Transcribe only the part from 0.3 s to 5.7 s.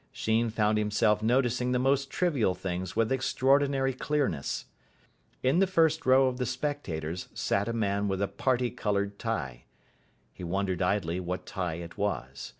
found himself noticing the most trivial things with extraordinary clearness. In the